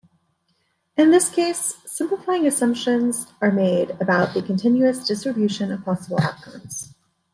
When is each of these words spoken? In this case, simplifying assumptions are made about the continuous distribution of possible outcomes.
In 0.97 1.11
this 1.11 1.29
case, 1.29 1.75
simplifying 1.85 2.47
assumptions 2.47 3.27
are 3.39 3.51
made 3.51 3.91
about 4.01 4.33
the 4.33 4.41
continuous 4.41 5.05
distribution 5.05 5.71
of 5.71 5.85
possible 5.85 6.19
outcomes. 6.19 6.95